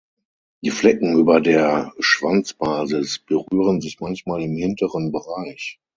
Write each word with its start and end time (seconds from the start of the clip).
Die 0.63 0.71
Flecken 0.71 1.13
über 1.15 1.39
der 1.41 1.93
Schwanzbasis 1.99 3.19
berühren 3.19 3.81
sich 3.81 3.99
manchmal 3.99 4.41
im 4.41 4.55
hinteren 4.55 5.11
Bereich. 5.11 5.79